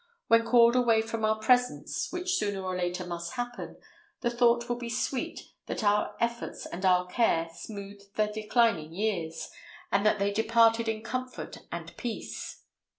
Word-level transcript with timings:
When 0.29 0.43
called 0.47 0.75
away 0.75 1.03
from 1.03 1.23
our 1.23 1.37
presence, 1.37 2.07
which 2.11 2.33
sooner 2.33 2.63
or 2.65 2.75
later 2.75 3.05
must 3.05 3.33
happen, 3.33 3.77
the 4.21 4.31
thought 4.31 4.67
will 4.67 4.77
be 4.77 4.89
sweet 4.89 5.49
that 5.67 5.83
our 5.83 6.15
efforts 6.19 6.65
and 6.65 6.83
our 6.83 7.05
care 7.05 7.49
smoothed 7.53 8.15
their 8.15 8.31
declining 8.33 8.93
years, 8.93 9.51
so 9.93 9.99
that 10.01 10.17
they 10.17 10.31
departed 10.33 10.87
in 10.87 11.03
comfort 11.03 11.59
and 11.71 11.95
peace. 11.97 12.63